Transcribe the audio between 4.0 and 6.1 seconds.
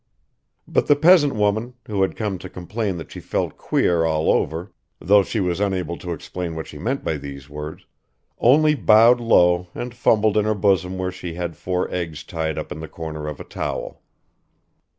all over (though she was unable